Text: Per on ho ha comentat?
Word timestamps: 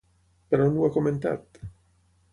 Per 0.53 0.59
on 0.63 0.79
ho 0.79 0.87
ha 0.87 0.91
comentat? 0.97 1.63